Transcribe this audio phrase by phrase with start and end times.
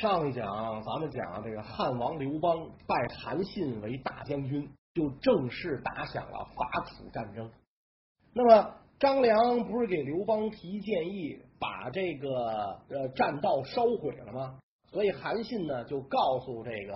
[0.00, 7.50] 上一讲咱们讲这个汉王刘邦拜韩信为大将军，就正式打响了伐楚战争。
[8.32, 14.58] 那么张良不是给刘邦提建议，把这个呃栈道烧毁了吗？
[14.90, 16.94] 所以韩信呢就告诉这个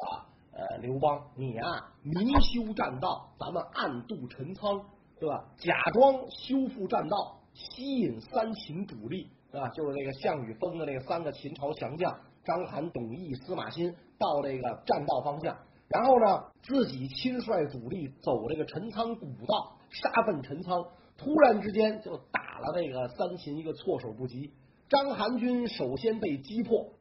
[0.52, 4.82] 呃刘邦，你啊明修栈道，咱们暗度陈仓，
[5.20, 5.44] 对吧？
[5.58, 9.68] 假装修复栈道，吸引三秦主力，对吧？
[9.68, 12.18] 就是这个项羽封的那三个秦朝降将。
[12.44, 15.56] 章邯、董翳、司马欣到这个栈道方向，
[15.88, 20.86] 然后呢，自己亲率主力走这个陈仓古道，杀奔陈仓。
[21.16, 24.52] 突然之间就打了这个三秦一个措手不及，
[24.88, 26.92] 章邯军首先被击破，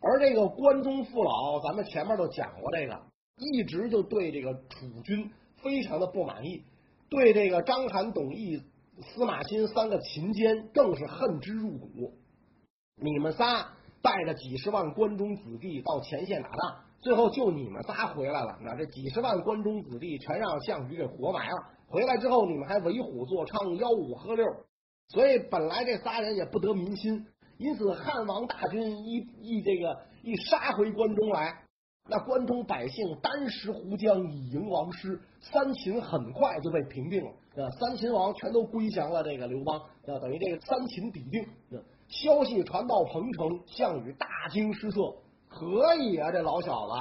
[0.00, 3.02] 而这个关中父老，咱们前面都讲过这个，
[3.38, 5.30] 一直就对这个楚军
[5.62, 6.62] 非常的不满意，
[7.08, 8.62] 对这个章邯、董翳、
[9.00, 12.12] 司马欣三个秦奸更是恨之入骨。
[12.96, 13.72] 你们仨。
[14.04, 18.58] 带着几十万关中子弟到前线打仗，最后就你们仨回来了。
[18.60, 21.56] 那这几十万关中子弟全让项羽给活埋了。
[21.86, 24.44] 回来之后，你们还为虎作伥，吆五喝六，
[25.08, 27.24] 所以本来这仨人也不得民心。
[27.56, 31.62] 因此，汉王大军一一这个一杀回关中来，
[32.10, 37.30] 那关中百姓单食胡浆以迎王师，三秦很快就被平定了。
[37.80, 41.80] 三秦王全都归降了这个刘邦，等于这个三秦抵定。
[42.08, 45.00] 消息传到彭城，项羽大惊失色。
[45.48, 46.92] 可以啊，这老小子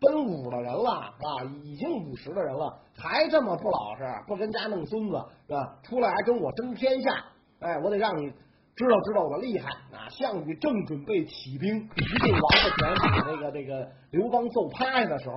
[0.00, 5.78] 奔五的人了啊，已经五十的人了，还这么不老实，不跟家弄孙子是吧？
[5.84, 7.24] 出来还跟我争天下，
[7.60, 8.28] 哎，我得让你
[8.74, 10.08] 知道知道我的厉害啊！
[10.10, 15.36] 项羽正准备起兵一进王八拳，把这个这个刘邦揍趴下的时候，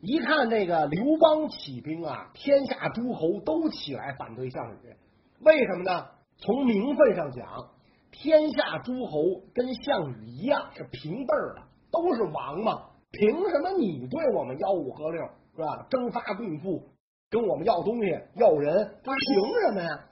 [0.00, 4.96] 一看这个刘邦起兵啊，天下诸侯都起来反对项羽，
[5.40, 6.06] 为什么呢？
[6.38, 7.46] 从名分上讲。
[8.20, 9.20] 天下诸侯
[9.54, 11.62] 跟项羽一样是平辈儿的，
[11.92, 15.22] 都是王嘛，凭什么你对我们吆五喝六
[15.54, 15.86] 是吧？
[15.88, 16.82] 征发贡赋，
[17.30, 20.04] 跟我们要东西要人，凭什么呀？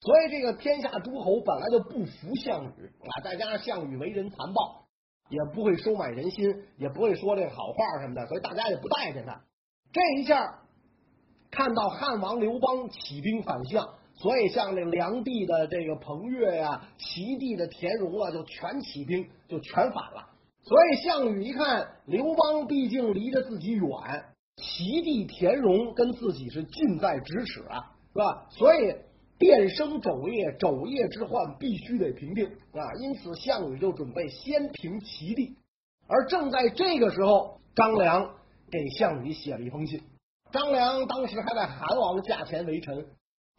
[0.00, 4.84] 所以这个天下诸侯本来就不服项羽啊，再加上项羽为人残暴，
[5.30, 6.44] 也不会收买人心，
[6.76, 9.40] 也不会说这好话什么的，所以大家也不待见他。
[9.90, 10.60] 这一下
[11.50, 13.88] 看到汉王刘邦起兵反向。
[14.18, 20.28] 所以，像这梁地的这个彭越呀，齐地的田荣啊，就全起兵，就全反了。
[20.62, 23.86] 所以，项羽一看刘邦毕竟离着自己远，
[24.56, 28.46] 齐地田荣跟自己是近在咫尺啊，是吧？
[28.50, 28.92] 所以，
[29.38, 32.82] 变生肘腋，肘腋之患必须得平定啊。
[32.98, 35.56] 因此，项羽就准备先平齐地。
[36.08, 38.34] 而正在这个时候，张良
[38.68, 40.02] 给项羽写了一封信。
[40.50, 43.06] 张良当时还在韩王驾前为臣。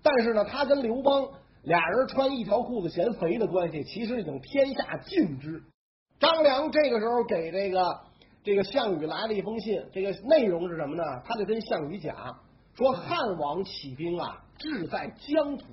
[0.02, 1.28] 但是呢，他跟刘邦
[1.64, 5.62] 俩人穿一条裤子嫌肥的关系，其实已经天下尽知。
[6.20, 8.00] 张良这个时候给这个
[8.44, 11.04] 这个项羽来了一封信，这个内容是什么呢？
[11.26, 12.16] 他就跟项羽讲
[12.76, 15.66] 说，汉王起兵啊，志在疆土，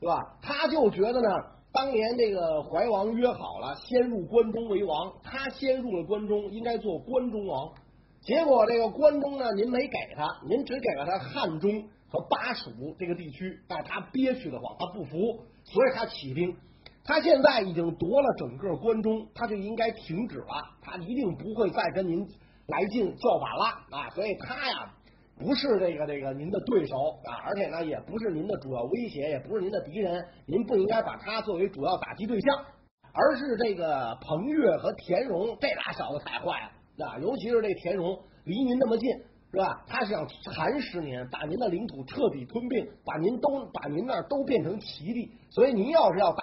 [0.00, 0.36] 对吧？
[0.42, 1.28] 他就觉得呢，
[1.72, 7.72] 当年这个怀王约好了，先入关中为王，他先入了关中，应该做关中王。
[8.20, 11.88] 结果这个关中呢，您没给他，您只给了他汉中。
[12.14, 15.16] 和巴蜀这个地区，但他憋屈的慌，他不服，
[15.64, 16.56] 所以他起兵。
[17.02, 20.46] 他现在已经夺了整个关中，他就应该停止了，
[20.80, 22.24] 他一定不会再跟您
[22.68, 24.08] 来劲叫板了啊！
[24.14, 24.94] 所以他呀，
[25.36, 32.64] 不是这个这个您的对手啊，而且呢，也不是您的主要威胁，也不是您的敌人，您不应该把他作为主要打击对象，
[33.12, 37.18] 而是这个彭越和田荣这俩小子太坏了啊！
[37.18, 39.10] 尤其是这田荣离您那么近。
[39.54, 39.84] 是吧？
[39.86, 45.30] 他想蚕食您，把您的领土彻底吞并，把您都把您那儿都变成齐地。
[45.48, 46.42] 所以您要是要打，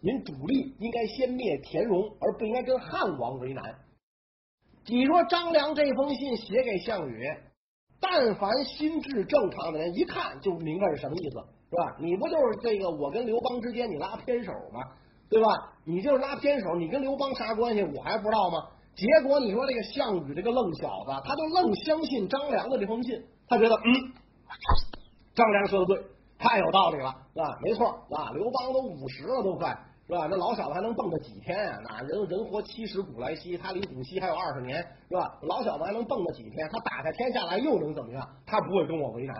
[0.00, 3.62] 您主力应该先灭田荣，而不应该跟汉王为难。
[4.86, 7.28] 你说张良这封信写给项羽，
[8.00, 11.38] 但凡心智正常的人一看就明白是什么意思，
[11.68, 11.96] 是吧？
[12.00, 14.80] 你不就是这个我跟刘邦之间你拉偏手吗？
[15.28, 15.48] 对吧？
[15.84, 17.82] 你就是拉偏手，你跟刘邦啥关系？
[17.82, 18.68] 我还不知道吗？
[18.96, 23.92] 结果你说这个项羽这个愣小子，他就愣相信张良的这封信，他觉得嗯，
[25.34, 26.02] 张良说的对，
[26.38, 27.58] 太有道理了，是吧？
[27.62, 29.68] 没错啊，刘邦都五十了，都快
[30.06, 30.26] 是吧？
[30.30, 31.78] 那老小子还能蹦跶几天啊？
[31.84, 35.38] 那人人活七十古来稀，他离古稀还有二十年，是吧？
[35.42, 36.66] 老小子还能蹦跶几天？
[36.72, 38.26] 他打开天下来又能怎么样？
[38.46, 39.36] 他不会跟我为难。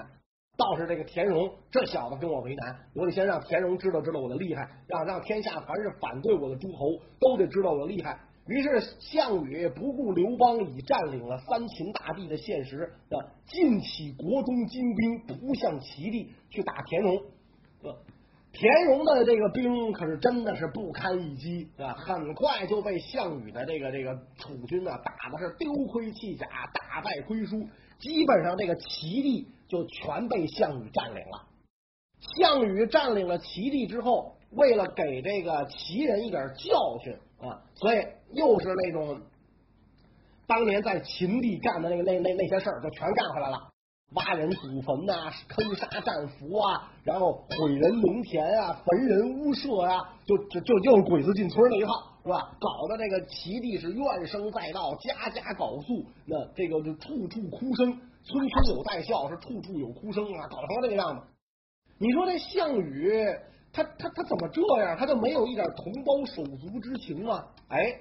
[0.59, 6.89] 倒是这个田荣，这小子跟我为难，我得先让田荣知道知道我的厉害，让让天下凡是反对我的诸侯
[7.21, 8.19] 都得知道我的厉害。
[8.47, 13.17] 于是项羽不顾刘邦已占领了三秦大地的现实，啊，
[13.47, 17.21] 尽起国中精兵扑向齐地去打田荣。
[18.53, 21.93] 田荣的这个兵可是真的是不堪一击啊！
[21.93, 31.49] 很快就被项羽的这个这个楚军呢打的是丢盔弃甲，大败亏输，基本上这个齐地就全被项羽占领了。
[32.39, 37.99] 项羽占领了齐地之后，为了给这个齐人一点教训啊，所以
[38.33, 39.21] 又是那种
[40.47, 43.69] 当年在秦地干的那个那那那些事儿，就全干回来了。
[44.13, 51.91] 挖人祖坟呐，坑杀战俘啊，然后毁人农田啊，焚人屋舍啊，就就就又是鬼子进村那一套，
[52.23, 52.57] 是吧？
[52.61, 61.27] 搞得这个齐地是怨声载道，家家搞诉，那这个就处处哭声，村村有带笑，是处处有哭声啊，搞成这个样子。
[61.99, 63.11] 你说这项羽，
[63.77, 64.97] 他他他怎么这样？
[64.97, 67.45] 他就没有一点同胞手足之情吗？
[67.69, 68.01] 哎，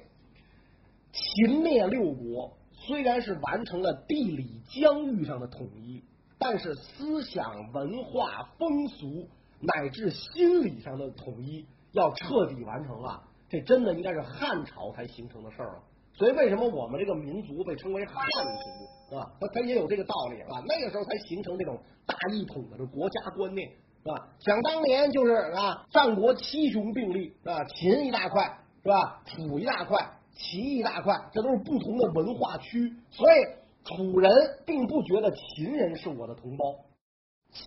[1.11, 2.53] 秦灭六国。
[2.71, 6.01] 虽然是完成了地理疆域上的统一，
[6.37, 9.27] 但是思想文化风俗
[9.59, 13.23] 乃至心理上的统一要彻底完成啊！
[13.49, 15.83] 这真的应该是汉朝才形成的事儿了。
[16.13, 18.15] 所以为什么我们这个民族被称为汉
[19.09, 19.29] 族啊？
[19.41, 20.63] 它它也有这个道理啊。
[20.67, 23.69] 那个时候才形成这种大一统的这国家观念
[24.11, 24.29] 啊？
[24.39, 29.21] 想当年就是啊，战国七雄并立啊，秦一大块是吧？
[29.25, 30.11] 楚一大块。
[30.37, 33.35] 齐一大块，这都是不同的文化区，所以
[33.85, 34.29] 楚人
[34.65, 36.75] 并不觉得秦人是我的同胞，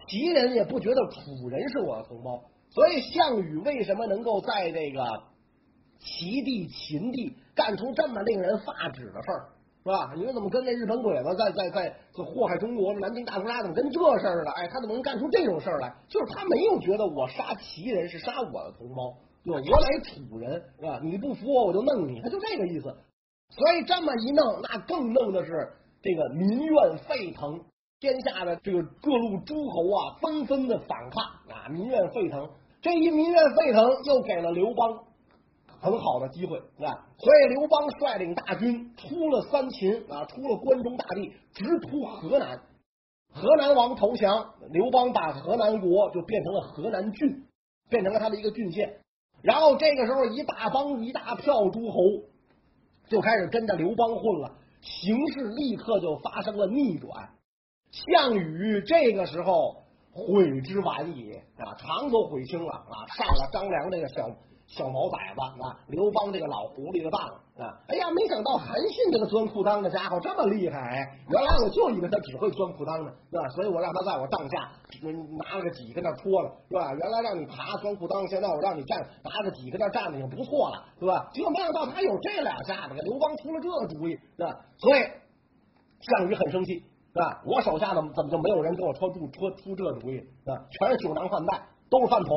[0.07, 5.03] 齐人也不觉得楚人是我的同胞，所以项羽为什么能够在这个
[5.99, 9.49] 齐地、秦地干出这么令人发指的事儿，
[9.89, 10.13] 是吧？
[10.15, 12.93] 你说怎么跟那日本鬼子在在在就祸害中国？
[13.01, 14.51] 南京大屠杀怎么跟这事儿似的？
[14.51, 15.91] 哎，他怎么能干出这种事儿来？
[16.09, 19.55] 就是他没有觉得我杀齐人是杀我的同胞对。
[19.55, 21.01] 我乃楚人是吧？
[21.03, 22.95] 你不服我，我就弄你，他就这个意思。
[23.49, 27.59] 所以这么一弄，那更弄的是这个民怨沸腾，
[27.99, 32.47] 天下的这个各路诸侯啊，纷纷的反抗啊，民怨沸腾。
[32.83, 34.99] 这一民怨沸腾，又给了刘邦
[35.81, 37.07] 很好的机会啊。
[37.19, 42.61] 所以刘邦率领大军出了三秦啊，出了关中大地，直扑河南。
[43.31, 47.45] 河南王投降，刘邦把河南国就变成了河南郡，
[47.91, 49.01] 变成了他的一个郡县。
[49.43, 51.99] 然后这个时候，一大帮一大票诸侯
[53.09, 57.31] 就开始跟着刘邦混了，形势立刻就发生了逆转。
[57.91, 64.29] 项羽这个时候悔之晚矣啊，肠都悔青了啊，上了张良这个小。
[64.69, 67.19] 小毛崽子啊，刘邦这个老狐狸的当
[67.57, 67.73] 啊！
[67.89, 71.09] 哎呀，没想到韩信这个钻裤裆的家伙这么厉害！
[71.27, 73.49] 原来我就以为他只会钻裤裆呢，对吧？
[73.49, 74.71] 所以我让他在我帐下
[75.41, 76.93] 拿了个戟跟那戳了，是吧？
[76.93, 81.31] 原来让你爬钻裤裆，现在我让你站拿个戟跟那站着，已经不错了，是吧？
[81.33, 84.53] 结果没想到他有这两下子，给刘邦出了这个主意，对吧？
[84.77, 85.01] 所以
[86.05, 87.41] 项羽很生气，是吧？
[87.47, 90.21] 我手下怎么怎么就没有人给我出出出出这主意？
[90.45, 90.53] 啊？
[90.77, 92.37] 全是酒囊饭袋，都是饭桶。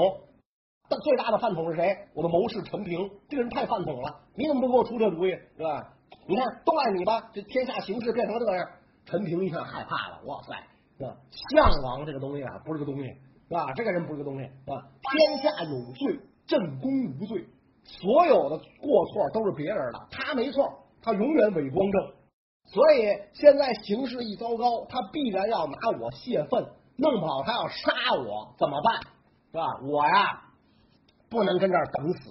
[1.00, 1.96] 最大的饭桶是谁？
[2.14, 4.20] 我的谋士陈平，这个人太饭桶了。
[4.36, 5.94] 你怎么不给我出这主意，是吧？
[6.28, 7.30] 你看，都赖你吧！
[7.34, 8.68] 这天下形势变成这样，
[9.06, 10.22] 陈平一看害怕了。
[10.26, 10.54] 哇塞，
[10.98, 11.16] 是吧？
[11.50, 13.74] 项王这个东西啊，不是个东西，是吧？
[13.76, 14.88] 这个人不是个东西，是吧？
[15.12, 17.44] 天下有罪，朕公无罪，
[17.84, 20.72] 所有的过错都是别人的，他没错，
[21.02, 22.14] 他永远伪光正。
[22.66, 26.64] 所以现在形势一糟糕，他必然要拿我泄愤，
[26.98, 29.02] 弄不好他要杀我，怎么办？
[29.52, 29.66] 是吧？
[29.84, 30.44] 我呀。
[31.32, 32.30] 不能跟这儿等死，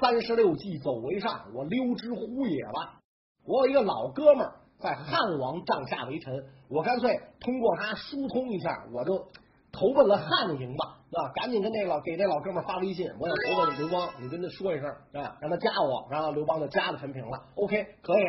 [0.00, 2.98] 三十六计走为上，我溜之乎也吧。
[3.46, 9.28] 我有一个老哥们儿在汉王帐下为臣，我干脆通过他疏通一下，我就
[9.70, 11.30] 投奔了汉营吧，是吧？
[11.36, 17.44] 赶紧跟那老给这老哥们儿发微信，我想投奔刘邦，你跟他说一声，啊，让他加我，然后刘邦就加了陈平了。
[17.54, 18.24] OK，可以。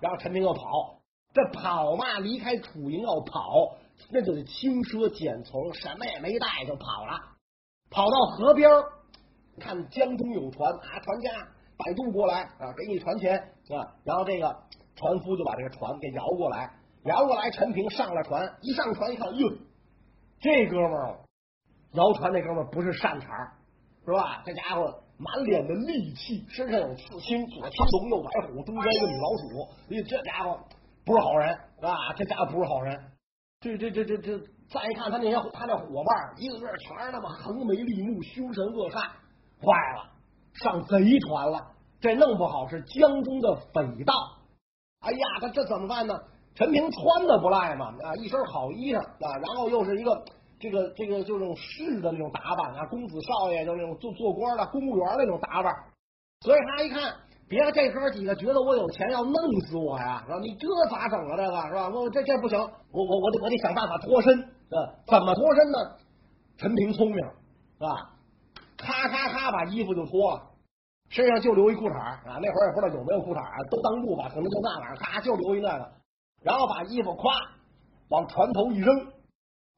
[0.00, 1.02] 然后陈平又跑，
[1.34, 3.76] 这跑嘛，离开楚营要跑，
[4.10, 7.20] 那就得轻车简从，什么也没带就跑了，
[7.90, 8.82] 跑到河边儿
[9.60, 11.30] 看江中有船啊，船家
[11.76, 14.48] 摆渡过来啊，给你船钱啊，然后这个
[14.96, 16.70] 船夫就把这个船给摇过来，
[17.04, 19.48] 摇过来，陈平上了船，一上船一看，哟，
[20.40, 21.18] 这哥们儿
[21.92, 23.26] 摇船那哥们儿不是善茬
[24.04, 24.42] 是吧？
[24.44, 29.44] 这家伙满脸的戾气，身上有刺青，左青龙右白虎，中间一个米老鼠，
[29.90, 30.58] 咦，这家伙
[31.04, 32.12] 不是好人啊！
[32.16, 32.98] 这家伙不是好人，
[33.60, 34.38] 这这这这这，
[34.70, 39.10] 再一看他那些他那伙伴，一个个全是那么横眉立目，凶神恶煞。
[39.62, 40.10] 坏了，
[40.54, 44.12] 上贼船了，这弄不好是江中的匪盗。
[45.00, 46.14] 哎呀，他这怎么办呢？
[46.54, 50.24] 陈平穿的不赖嘛，啊，一身好衣裳啊，然后又是一个
[50.60, 55.72] 这个这个就那种士的那种打扮啊，公子少爷就那种做做官的公务员那种打扮。
[56.40, 57.14] 所以他一看，
[57.48, 59.34] 别这哥几个觉得我有钱要弄
[59.66, 60.38] 死我呀，是吧？
[60.40, 61.36] 你这咋整啊？
[61.36, 61.88] 这个是吧？
[61.88, 62.58] 我这这不行，
[62.90, 64.36] 我我我得我得想办法脱身！
[65.06, 65.78] 怎么脱身呢？
[66.58, 68.11] 陈平聪明，是吧？
[68.82, 70.42] 咔咔咔把衣服就脱了，
[71.08, 72.20] 身上就留一裤衩啊。
[72.24, 75.92] 那会儿也不知道有没有裤衩啊，都当布吧，可能就那玩意儿，咔就留一那个。
[76.42, 77.30] 然后把衣服咵
[78.08, 79.06] 往船头一扔，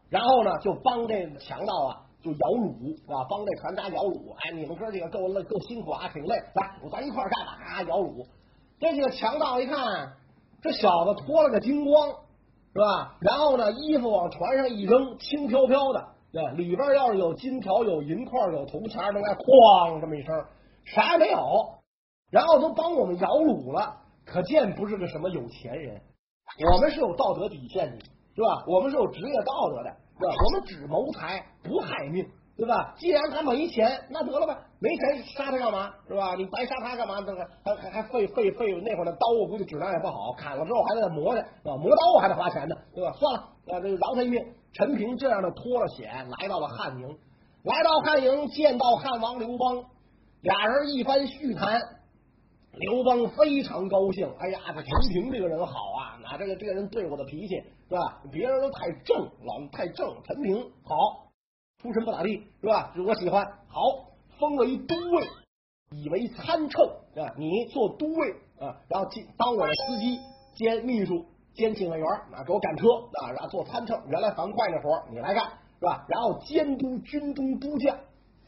[0.09, 4.33] 然后呢就帮这强盗啊就摇橹啊，帮这船家摇橹。
[4.39, 8.27] 哎，你们哥几个够累够辛苦啊，挺累，来，咱一块干吧，啊，摇橹。
[8.81, 10.15] 这几个强盗一看，
[10.63, 12.09] 这小子脱了个精光，
[12.73, 13.17] 是吧？
[13.21, 16.14] 然后呢，衣服往船上一扔，轻飘飘的。
[16.35, 20.35] 对，里边要是有金条、有银块、有铜钱，能来哐这么一声，
[20.85, 21.39] 啥也没有。
[22.29, 23.95] 然后都帮我们摇橹了，
[24.27, 26.03] 可见不是个什么有钱人。
[26.73, 28.65] 我们是有道德底线的，是吧？
[28.67, 30.35] 我们是有职业道德的，对吧？
[30.45, 32.27] 我们只谋财不害命。
[32.57, 32.95] 对吧？
[32.97, 35.93] 既然他没钱，那得了呗，没钱杀他干嘛？
[36.07, 36.37] 是吧？
[36.37, 37.21] 你白杀他干嘛？
[37.21, 41.77] 这个还还还费费费那会儿的刀，我估计质量也不好，砍了之后还得磨去，是吧？
[41.77, 43.13] 磨刀还得花钱呢，对吧？
[43.13, 43.41] 算了，
[43.75, 44.41] 啊，这饶他一命。
[44.73, 47.09] 陈平这样的脱了险，来到了汉营，
[47.65, 49.85] 来到汉营，见到汉王刘邦，
[50.43, 51.81] 俩人一番叙谈，
[52.73, 54.33] 刘邦非常高兴。
[54.39, 57.55] 哎呀，这陈平这个人好啊，那这个这个人对我的脾气，
[57.89, 58.21] 是吧？
[58.31, 61.24] 别人都太正，老太正，陈平好。
[61.85, 62.95] 出身不咋地是吧？
[63.07, 63.83] 我喜欢，好
[64.39, 65.29] 封为都尉，
[65.91, 66.83] 以为参乘
[67.23, 70.19] 啊，你做都尉啊，然后当我的司机
[70.55, 74.01] 兼秘书兼警卫员啊，给我赶车啊，然后做参乘。
[74.09, 75.45] 原来樊哙那活你来干
[75.79, 76.07] 是吧？
[76.09, 77.95] 然后监督军中诸将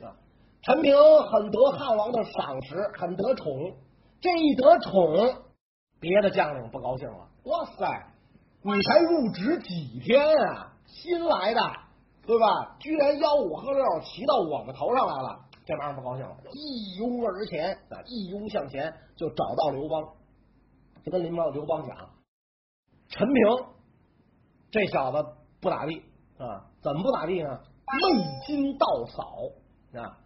[0.01, 0.17] 啊。
[0.63, 3.75] 陈平很得汉王的赏识，很得宠。
[4.19, 5.43] 这一得宠，
[6.01, 7.29] 别的将领不高兴了。
[7.45, 8.07] 哇塞，
[8.63, 11.61] 你才入职几天啊，新来的。
[12.27, 12.77] 对吧？
[12.81, 20.03] 居然吆五喝六骑到我们头上来了，这玩意儿不高兴了，一拥而前啊，一拥向前就找到刘邦，
[21.05, 21.97] 就跟林邦刘邦讲，
[23.09, 23.67] 陈平
[24.73, 25.25] 这小子
[25.61, 26.03] 不咋地
[26.37, 27.61] 啊，怎么不咋地呢？
[27.87, 29.23] 昧金盗嫂
[29.95, 30.19] 啊，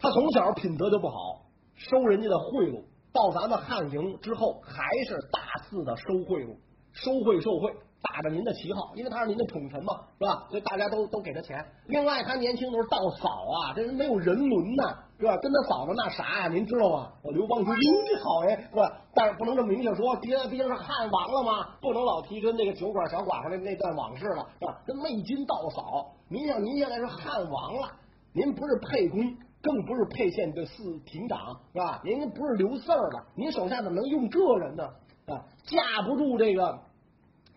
[0.00, 6.56] 他从小品德就不好，收人家的贿赂，到咱们汉营之后还是大肆的收贿赂，
[6.92, 7.72] 收贿受贿。
[8.02, 10.46] 打着您的旗号，因为他是您的宠臣嘛，是吧？
[10.48, 11.64] 所以大家都都给他钱。
[11.86, 15.36] 另外，他年轻的时候盗嫂啊，这人没有人伦呐，是吧？
[15.38, 17.12] 跟他嫂子那啥呀，您知道吗？
[17.22, 19.00] 我刘邦说：“哟，这好哎，是吧？
[19.12, 24.80] 但是不能这么明确说，毕竟毕竟是汉王了嘛，不能老提跟那个酒馆小寡妇那那段往事了，是吧？
[24.86, 27.90] 跟昧金盗嫂，您想您现在是汉王了，
[28.32, 29.18] 您不是沛公，
[29.62, 32.00] 更不是沛县的四亭长，是吧？
[32.04, 34.84] 您不是刘四儿了，您手下怎么能用这人呢？
[35.26, 36.78] 啊，架不住这个。”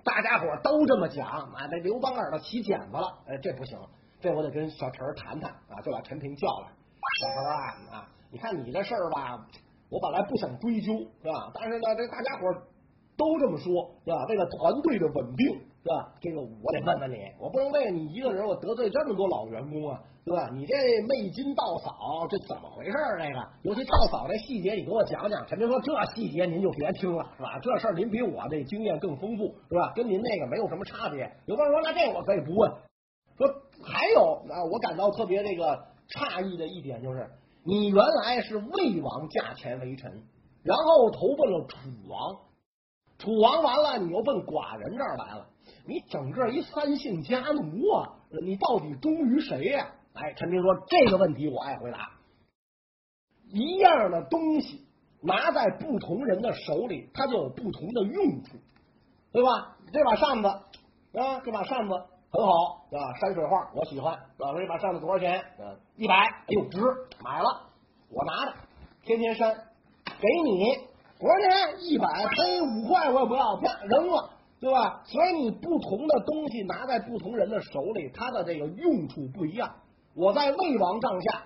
[0.03, 3.77] 大家伙都这么讲啊，这刘邦耳朵起茧子了，哎，这不行，
[4.21, 6.67] 这我得跟小陈谈谈啊，就把陈平叫来。
[7.19, 7.43] 小陈
[7.93, 9.45] 啊，你看你这事儿吧，
[9.89, 11.51] 我本来不想追究，是吧？
[11.53, 12.53] 但是呢，这大家伙
[13.17, 14.25] 都这么说，是吧？
[14.29, 16.13] 为了团队的稳定，是吧？
[16.21, 19.99] 这个我得问问你，我不能为了你一个人，我得罪这么多老员工啊。
[20.25, 20.47] 对吧？
[20.53, 20.75] 你这
[21.07, 23.17] 昧金盗嫂这怎么回事儿？
[23.17, 25.43] 这个尤其盗嫂这细节，你给我讲讲。
[25.47, 27.57] 陈平说：“这细节您就别听了，是吧？
[27.63, 29.91] 这事儿您比我这经验更丰富，是吧？
[29.95, 32.71] 跟您那个没有什么差别。”刘邦说：“那这我可以不问。”
[33.39, 33.47] 说
[33.81, 35.65] 还有啊，我感到特别这个
[36.09, 37.27] 诧异的一点就是，
[37.63, 40.11] 你原来是魏王驾前为臣，
[40.61, 41.77] 然后投奔了楚
[42.07, 42.37] 王，
[43.17, 45.47] 楚王完了，你又奔寡人这儿来了，
[45.89, 49.87] 你整个一三姓家奴啊，你到底忠于谁呀？
[50.13, 52.11] 哎，陈平说这个问题我爱回答。
[53.51, 54.85] 一样的东西
[55.23, 58.57] 拿在不同人的手里，它就有不同的用处，
[59.31, 59.77] 对吧？
[59.91, 60.47] 这把扇子
[61.17, 61.93] 啊，这把扇子
[62.31, 62.51] 很好，
[62.91, 65.43] 啊，山水画我喜欢，老师，这把扇子多少钱？
[65.57, 66.79] 嗯，一百，哎呦，值，
[67.23, 67.67] 买了，
[68.11, 68.53] 我拿着，
[69.01, 69.55] 天天扇，
[70.05, 70.75] 给你
[71.19, 71.81] 多少钱？
[71.81, 74.29] 一百，赔五块我也不要，啪扔了，
[74.59, 75.03] 对吧？
[75.05, 79.73] 所以你不同的东西拿在不同人的手里，它的这个用处不一样。
[80.13, 81.43] 我在魏王帐下，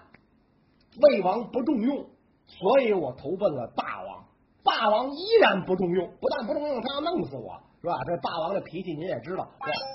[0.99, 2.07] 魏王不重用，
[2.47, 4.25] 所以我投奔了霸王。
[4.63, 8.01] 霸王依然不重用，不但不重用，他要弄死我，是吧？
[8.07, 9.47] 这霸王的脾气您也知道，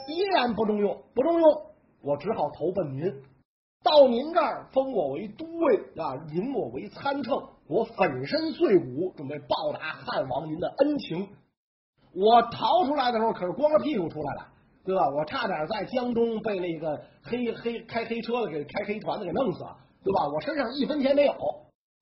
[0.06, 1.62] 依然不重用，不重用，
[2.02, 3.02] 我只好投奔您。
[3.82, 11.28] 到您这儿封我为都尉啊，引我为参乘，我粉身碎骨，准备报答汉王您的恩情。
[12.14, 14.40] 我逃出来的时候可是光着屁股出来的。
[14.84, 15.06] 对吧？
[15.10, 19.58] 我差点在江中被那个黑黑开黑车的给开黑团的给弄死，
[20.02, 20.26] 对吧？
[20.32, 21.34] 我身上一分钱没有，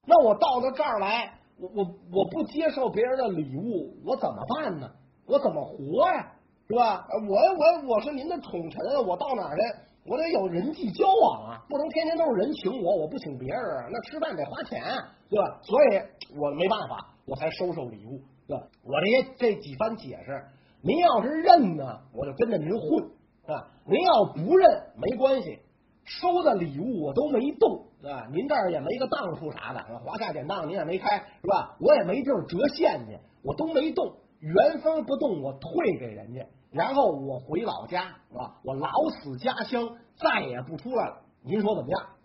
[0.07, 4.89] 那我到了这儿来，我我我不接受别人的礼物，我怎么办呢？
[5.27, 6.33] 我怎么活呀？
[6.69, 7.05] 是吧？
[7.29, 9.63] 我我我是您的宠臣，我到哪儿去？
[10.09, 14.81] 我得有人际交往啊，不能天天都是人请我，我不请别人，那吃饭得花钱，
[15.29, 15.59] 对吧？
[15.63, 18.65] 所以我没办法，我才收受礼物，对吧？
[18.83, 20.45] 我这些这几番解释。
[20.83, 23.05] 您要是认呢，我就跟着您混
[23.47, 25.59] 啊；您要不认，没关系，
[26.05, 28.29] 收的礼物我都没动吧？
[28.33, 31.77] 您这儿也没个当铺啥的，华夏典当您也没开，是吧？
[31.81, 38.61] 我也没地儿折现去，我都没动，原封不动我退给人家，然后我回老家，是吧？
[38.63, 41.23] 我老死家乡，再也不出来了。
[41.43, 42.16] 您说怎么样？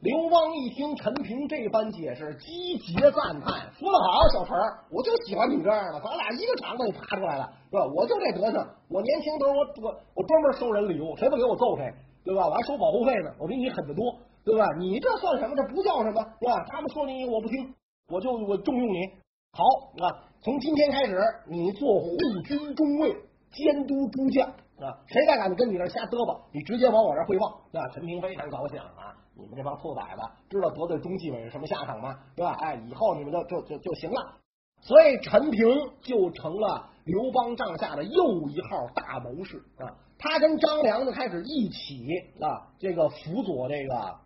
[0.00, 7.84] 刘邦一听陈平这番解释，积极赞叹，说得好，小陈儿，我就喜欢你这样的，咱俩一个厂子里爬出来的，是吧？
[7.92, 8.54] 我就这德行，
[8.88, 12.46] 我年轻的时候我我我专门收人礼物，谁不给我揍谁，对吧？
[12.46, 14.14] 我还收保护费呢，我比你狠得多，
[14.44, 14.64] 对吧？
[14.78, 15.56] 你这算什么？
[15.56, 16.64] 这不叫什么，是吧？
[16.70, 17.74] 他们说你我不听，
[18.06, 19.02] 我就我重用你。
[19.50, 19.64] 好
[20.06, 21.18] 啊，从今天开始，
[21.50, 23.16] 你做护军中尉，
[23.50, 24.46] 监督诸将
[24.78, 27.66] 啊，谁再敢跟你这瞎嘚吧，你直接往我这汇报。
[27.72, 29.18] 那陈平非常高兴啊。
[29.40, 32.18] 你们这帮兔崽子知道得罪中纪委是什么下场吗？
[32.34, 32.56] 对吧？
[32.60, 34.34] 哎，以后你们就就就就行了。
[34.80, 35.68] 所以陈平
[36.00, 39.94] 就成了刘邦帐下的又一号大谋士啊。
[40.18, 42.04] 他跟张良就开始一起
[42.40, 44.16] 啊，这个辅佐这个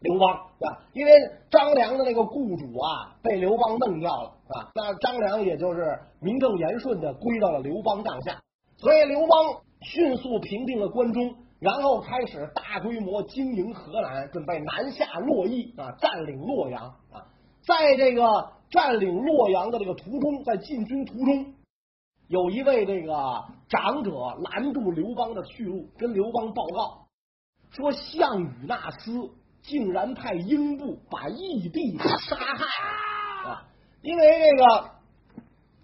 [0.00, 0.84] 刘邦啊。
[0.92, 1.12] 因为
[1.50, 8.42] 张良的那个雇主啊被刘邦弄掉了啊，那张良也就是名正言顺的归到了刘邦帐下。
[8.76, 11.34] 所以刘邦迅速平定了关中。
[11.62, 17.22] 然后开始大规模经营河南，准备南下洛邑啊，占领洛阳啊。
[17.64, 21.54] 在这个占领洛阳的这个途中，在进军途中，
[22.26, 23.14] 有一位这个
[23.68, 24.10] 长者
[24.42, 27.06] 拦住刘邦的去路，跟刘邦报告
[27.70, 29.30] 说：项羽那厮
[29.62, 33.62] 竟然派英布把义帝杀害啊！
[34.02, 34.90] 因为这个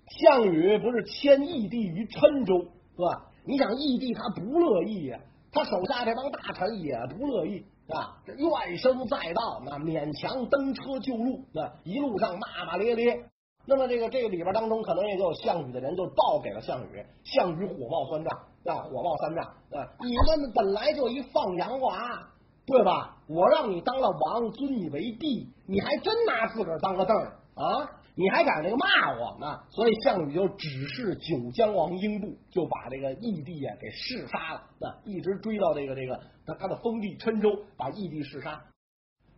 [0.08, 3.30] 项羽不是迁义帝于郴州是吧？
[3.46, 5.20] 你想义帝他不乐意呀。
[5.52, 13.24] 他手下这帮大臣也不乐意啊，这怨声载道，那勉强登车就路，那一路上骂骂咧咧。
[13.66, 19.88] 那么这个这个里边当中，可能也就项羽的人就报给了项羽，项羽火冒三丈啊，火冒三丈啊！
[20.00, 22.28] 你们本来就一放羊娃，
[22.64, 23.16] 对吧？
[23.26, 27.90] 我让你当了王，尊你为帝，你还真拿自个儿当个凳儿啊？
[28.18, 29.60] 你还敢这个骂我呢？
[29.70, 34.62] 所以项羽就指示九江王英布，就把这个义帝啊给弑杀了。
[34.80, 38.60] 那一直追到这个这个他他的封地郴州，把义帝弑杀。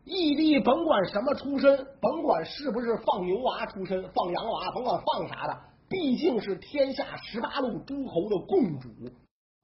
[0.05, 8.89] 义帝甭管什么出身，甭管是不是放牛娃出身、放羊娃，甭管放啥的，毕竟是天下十八路诸侯的共主，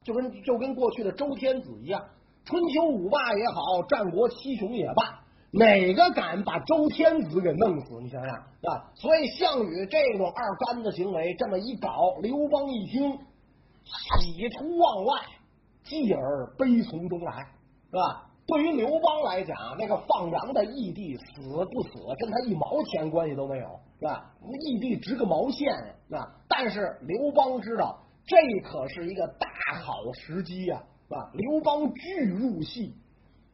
[0.05, 2.05] 就跟就跟过去的周天子一样。
[2.45, 5.25] 春秋五霸也好，战国七雄也罢。
[5.57, 7.99] 哪个敢把周天子给弄死？
[8.03, 8.93] 你想想啊！
[8.95, 13.19] 所以项羽这种二杆子行为这么一搞，刘邦一听，
[14.21, 15.15] 喜出望外，
[15.83, 17.47] 继而悲从中来，
[17.91, 18.31] 是吧？
[18.47, 24.31] 对于刘邦来讲，那个放羊的义帝死不死，跟他一毛钱关系都没有，是吧？
[24.61, 25.67] 义帝值个毛线
[26.11, 26.19] 呀！
[26.19, 26.29] 啊！
[26.49, 28.37] 但是刘邦知道，这
[28.69, 29.49] 可是一个大
[29.81, 31.31] 好时机呀，是吧？
[31.33, 32.95] 刘邦巨入戏。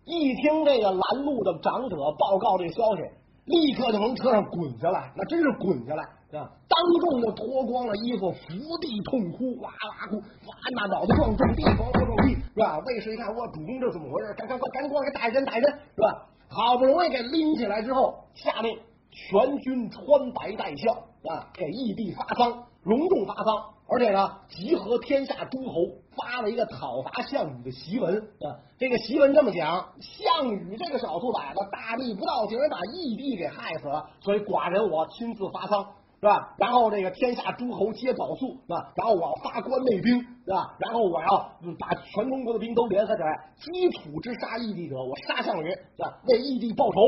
[0.04, 3.02] 一听这个拦路的长者报告这个消息，
[3.44, 6.02] 立刻就从车上滚下来，那真是滚下来
[6.38, 6.50] 啊！
[6.68, 8.48] 当众就脱光了衣服，伏
[8.80, 12.78] 地痛哭，哇哇哭，哇那脑袋撞撞地，咣咣撞地，是吧？
[12.78, 14.34] 卫士一看，我主公这怎么回事？
[14.34, 16.26] 赶赶快赶紧过来给打一针，打一针，是吧？
[16.48, 18.76] 好不容易给拎起来之后，下令
[19.10, 20.92] 全军穿白戴孝
[21.30, 23.46] 啊，给义帝发丧，隆重发丧。
[23.88, 25.74] 而且呢，集合天下诸侯，
[26.16, 28.59] 发了一个讨伐项羽的檄文啊。
[28.79, 34.11] 这个檄文这么讲：项羽这个小兔崽子，大逆不道，竟然把义帝给害死了。
[34.20, 35.83] 所以寡人我亲自发丧，
[36.20, 36.55] 是吧？
[36.59, 38.92] 然后这个天下诸侯皆保素，是吧？
[38.96, 40.77] 然后我要发关内兵，是吧？
[40.79, 46.18] 然后我要把全中国的兵都联合起来，基础之杀义帝者，我杀项羽，是吧？
[46.29, 47.01] 为义帝报仇。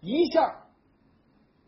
[0.00, 0.52] 一下，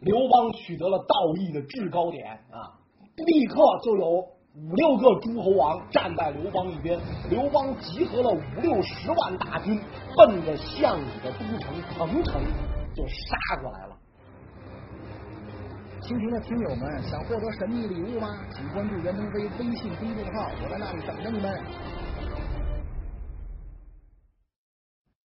[0.01, 2.75] 刘邦取得了道义的制高点啊！
[3.17, 4.34] 立刻就有。
[4.57, 6.97] 五六个诸侯王站在刘邦一边，
[7.29, 9.81] 刘邦集合了五六十万大军，
[10.17, 12.41] 奔着项羽的都城彭城
[12.95, 13.97] 就杀过来了。
[16.03, 18.29] 蜻蜓的听友们，想获得神秘礼物吗？
[18.53, 21.61] 请关注袁腾飞微信公众号，我在那里等着你们。